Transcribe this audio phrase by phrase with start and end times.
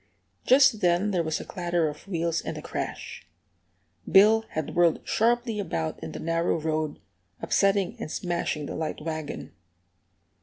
[0.47, 3.23] Just then there was a clatter of wheels and a crash.
[4.11, 6.99] Bill had whirled sharply about in the narrow road,
[7.39, 9.51] upsetting and smashing the light wagon.